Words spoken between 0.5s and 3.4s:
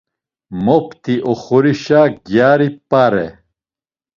Mopti oxorişa gyari p̆are.